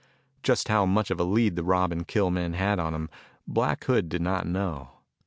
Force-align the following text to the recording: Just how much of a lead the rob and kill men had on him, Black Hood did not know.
Just 0.41 0.67
how 0.67 0.87
much 0.87 1.11
of 1.11 1.19
a 1.19 1.23
lead 1.23 1.55
the 1.55 1.63
rob 1.63 1.91
and 1.91 2.07
kill 2.07 2.31
men 2.31 2.53
had 2.53 2.79
on 2.79 2.95
him, 2.95 3.07
Black 3.45 3.83
Hood 3.83 4.09
did 4.09 4.23
not 4.23 4.47
know. 4.47 4.89